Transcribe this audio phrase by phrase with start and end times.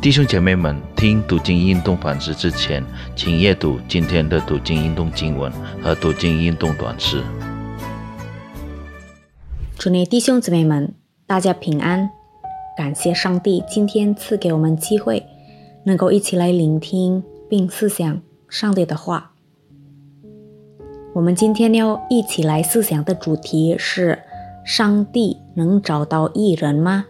[0.00, 2.84] 弟兄姐妹们，听读经运动反思之前，
[3.16, 5.50] 请阅读今天的读经运动经文
[5.82, 7.20] 和读经运动短诗。
[9.76, 10.94] 祝你弟兄姊妹们，
[11.26, 12.08] 大家平安！
[12.76, 15.26] 感谢上帝今天赐给我们机会，
[15.82, 19.32] 能够一起来聆听并思想上帝的话。
[21.12, 24.20] 我们今天要一起来思想的主题是：
[24.64, 27.06] 上帝能找到艺人吗？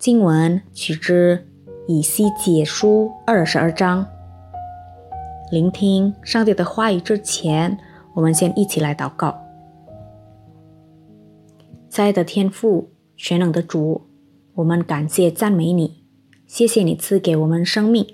[0.00, 1.46] 经文取之
[1.86, 4.06] 以西结书二十二章。
[5.52, 7.76] 聆听上帝的话语之前，
[8.14, 9.38] 我们先一起来祷告。
[11.98, 14.06] 爱的天父，全能的主，
[14.54, 16.02] 我们感谢赞美你，
[16.46, 18.06] 谢谢你赐给我们生命。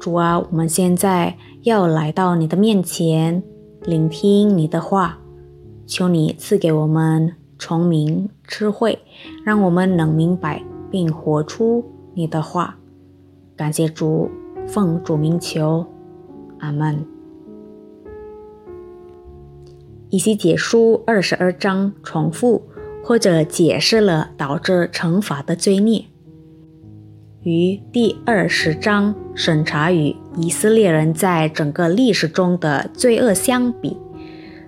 [0.00, 3.42] 主啊，我们现在要来到你的面前，
[3.82, 5.18] 聆听你的话，
[5.86, 8.98] 求你赐给我们聪明智慧，
[9.44, 10.64] 让我们能明白。
[10.90, 12.76] 并活出你的话，
[13.56, 14.30] 感谢主，
[14.66, 15.86] 奉主名求，
[16.58, 17.02] 阿门。
[20.10, 22.64] 以西结书二十二章重复
[23.02, 26.04] 或者解释了导致惩罚的罪孽，
[27.40, 33.96] 与第二十章审查与以色列人在整个历史中的罪恶相比，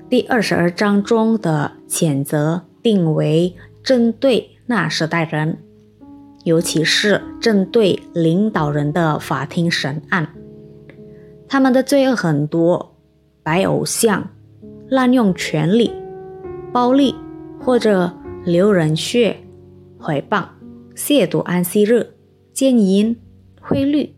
[0.09, 5.59] 第二十二章中的谴责定为针对那时代人。
[6.45, 10.29] 尤其是针对领导人的法庭审案，
[11.49, 12.97] 他们的罪恶很多：
[13.43, 14.29] 白偶像、
[14.91, 15.91] 滥用权力、
[16.71, 17.15] 暴力
[17.59, 18.12] 或者
[18.45, 19.35] 流人血、
[19.99, 20.45] 诽谤、
[20.95, 22.07] 亵渎安息日、
[22.53, 23.17] 奸淫、
[23.59, 24.11] 贿赂，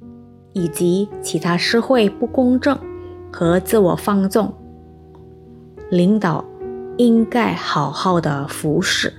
[0.52, 2.76] 以及其他社会不公正
[3.32, 4.52] 和自我放纵。
[5.90, 6.44] 领导
[6.98, 9.12] 应该好好的服侍，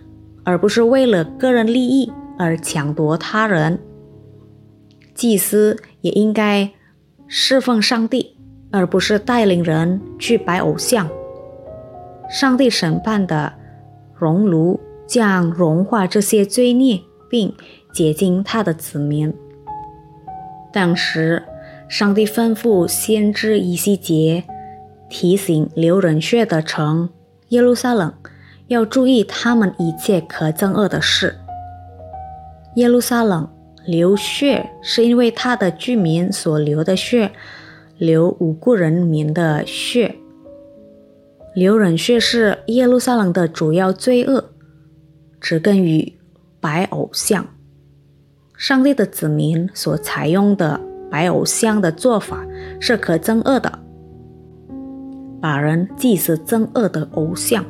[0.43, 2.11] 而不是为了个人利益。
[2.39, 3.79] 而抢夺他人，
[5.15, 6.71] 祭司也应该
[7.25, 8.37] 侍奉上帝，
[8.69, 11.09] 而不是带领人去拜偶像。
[12.29, 13.51] 上帝审判的
[14.13, 17.51] 熔炉将融化这些罪孽，并
[17.91, 19.33] 洁净他的子民。
[20.71, 21.41] 当时，
[21.89, 24.43] 上帝吩咐先知以西结
[25.09, 27.09] 提醒流人血的城
[27.49, 28.13] 耶路撒冷，
[28.67, 31.35] 要注意他们一切可憎恶的事。
[32.75, 33.49] 耶路撒冷
[33.85, 37.31] 流血，是因为他的居民所流的血，
[37.97, 40.15] 流无辜人民的血。
[41.55, 44.51] 流人血是耶路撒冷的主要罪恶，
[45.39, 46.19] 植根于
[46.59, 47.47] 白偶像。
[48.57, 52.45] 上帝的子民所采用的白偶像的做法
[52.79, 53.79] 是可憎恶的，
[55.41, 57.65] 把人祭祀憎恶的偶像。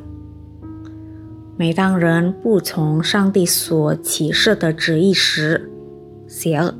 [1.56, 5.70] 每当人不从上帝所启示的旨意时，
[6.26, 6.74] 邪恶，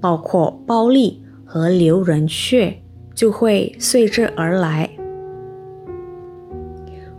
[0.00, 2.82] 包括暴力和流人血，
[3.14, 4.88] 就会随之而来。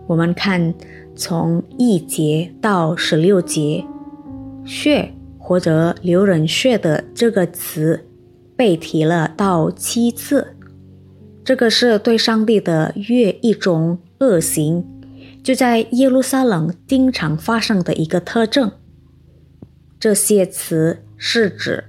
[0.07, 0.73] 我们看，
[1.13, 3.83] 从一节到十六节
[4.63, 8.05] ，“血”或者“流人血”的这个词
[8.55, 10.55] 被提了到七次，
[11.47, 14.85] 这个是对上帝的越一种恶行。
[15.41, 18.69] 就在耶路撒冷经常发生的一个特征。
[19.97, 21.85] 这些词是指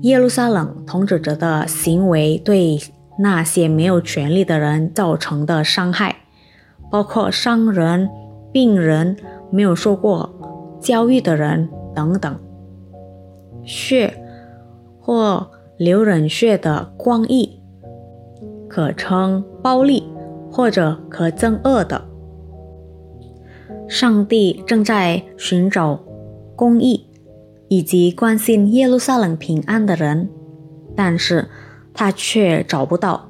[0.00, 2.80] 耶路撒冷统治者的行为对
[3.18, 6.22] 那些没有权利的人造成的伤害，
[6.90, 8.08] 包括商人、
[8.54, 9.18] 病人、
[9.50, 12.40] 没有受过教育的人等等。
[13.66, 14.16] 血
[14.98, 17.60] 或流人血的光义，
[18.72, 20.02] 可称暴力
[20.50, 22.08] 或者可憎恶的。
[23.86, 26.00] 上帝正在寻找
[26.56, 27.06] 公义
[27.68, 30.30] 以及关心耶路撒冷平安的人，
[30.96, 31.48] 但是
[31.92, 33.28] 他却找不到。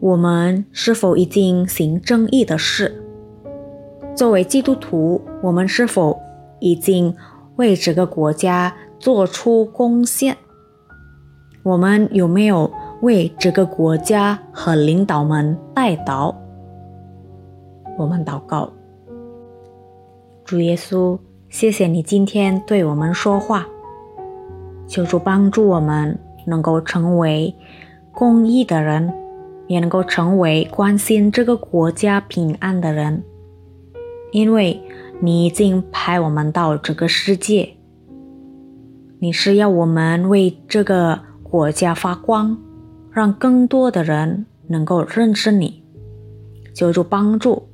[0.00, 3.02] 我们是否已经行正义的事？
[4.14, 6.18] 作为基督徒，我们是否
[6.60, 7.14] 已经
[7.56, 10.38] 为这个国家做出贡献？
[11.62, 12.72] 我们有没有
[13.02, 16.34] 为这个国家和领导们代祷？
[17.98, 18.72] 我们祷告。
[20.44, 21.18] 主耶稣，
[21.50, 23.66] 谢谢你今天对我们说话，
[24.86, 27.54] 求主帮助我们能够成为
[28.12, 29.12] 公益的人，
[29.66, 33.22] 也能够成为关心这个国家平安的人。
[34.32, 34.80] 因为
[35.20, 37.76] 你已经派我们到这个世界，
[39.18, 42.56] 你是要我们为这个国家发光，
[43.16, 45.82] 让更多的人能够认识你。
[46.74, 47.66] 求主帮助，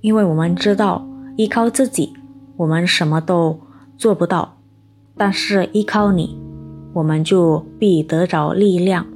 [0.00, 1.06] 因为我们知道。
[1.36, 2.12] 依靠自己，
[2.56, 3.60] 我们什么都
[3.96, 4.58] 做不到。
[5.16, 6.36] 但是依靠你，
[6.92, 9.06] 我们就必得着力量。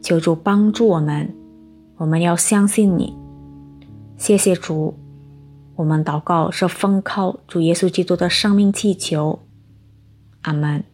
[0.00, 1.34] 求主帮助我们，
[1.96, 3.12] 我们要相信你。
[4.16, 4.94] 谢谢主，
[5.74, 9.40] 我们祷告是奉靠主耶稣基督的生命祈求。
[10.42, 10.84] 阿门。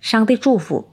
[0.00, 0.91] 上帝祝福。